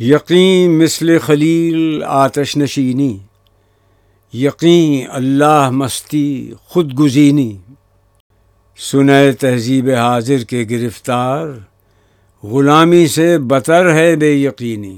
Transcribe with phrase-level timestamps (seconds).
[0.00, 3.18] یقین مثل خلیل آتش نشینی،
[4.32, 7.56] یقین اللہ مستی خود گزینی۔
[8.78, 11.46] سنئے تہذیب حاضر کے گرفتار،
[12.42, 14.96] غلامی سے بتر ہے بے یقینی۔